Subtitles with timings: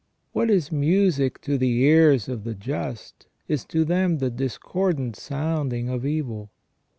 [0.31, 5.89] What is music to the ears of the just is to them the discordant sounding
[5.89, 6.49] of evil.